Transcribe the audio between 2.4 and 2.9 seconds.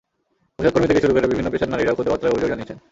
জানিয়েছেন।